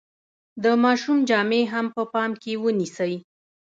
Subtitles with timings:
[0.63, 3.13] د ماشوم جامې هم په پام کې ونیسئ.